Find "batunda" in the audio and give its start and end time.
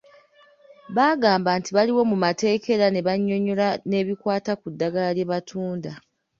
5.31-5.91